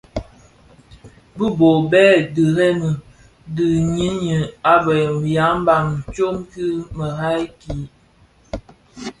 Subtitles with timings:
[1.37, 2.91] Dhi bo Bè dhemremi
[3.53, 3.65] bi
[3.95, 4.97] ňyinim a be
[5.35, 6.65] ya mbam tsom ki
[6.97, 7.75] merad ki.